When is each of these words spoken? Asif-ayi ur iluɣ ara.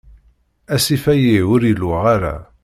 Asif-ayi 0.73 1.35
ur 1.53 1.61
iluɣ 1.71 2.03
ara. 2.15 2.35